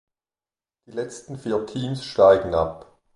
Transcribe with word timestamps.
Die 0.87 0.93
letzten 0.93 1.37
vier 1.37 1.63
Teams 1.67 2.03
steigen 2.03 2.55
ab. 2.55 2.97